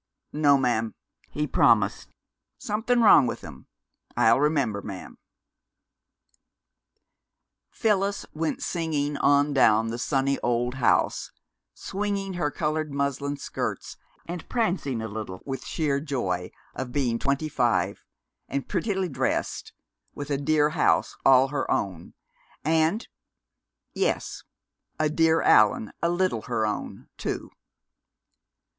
"No, 0.33 0.57
ma'am," 0.57 0.95
he 1.29 1.45
promised. 1.45 2.09
"Something 2.57 3.01
wrong 3.01 3.27
with 3.27 3.43
'em. 3.43 3.67
I'll 4.17 4.39
remember, 4.39 4.81
ma'am." 4.81 5.19
Phyllis 7.69 8.25
went 8.33 8.63
singing 8.63 9.15
on 9.17 9.53
down 9.53 9.89
the 9.89 9.99
sunny 9.99 10.39
old 10.39 10.73
house, 10.73 11.31
swinging 11.75 12.33
her 12.33 12.49
colored 12.49 12.91
muslin 12.91 13.37
skirts 13.37 13.95
and 14.25 14.49
prancing 14.49 15.03
a 15.03 15.07
little 15.07 15.39
with 15.45 15.63
sheer 15.67 15.99
joy 15.99 16.49
of 16.73 16.91
being 16.91 17.19
twenty 17.19 17.47
five, 17.47 18.03
and 18.49 18.67
prettily 18.67 19.07
dressed, 19.07 19.71
with 20.15 20.31
a 20.31 20.37
dear 20.39 20.71
house 20.71 21.15
all 21.23 21.49
her 21.49 21.69
own, 21.69 22.15
and 22.65 23.07
yes 23.93 24.43
a 24.99 25.11
dear 25.11 25.43
Allan 25.43 25.91
a 26.01 26.09
little 26.09 26.41
her 26.41 26.65
own, 26.65 27.07
too! 27.19 27.51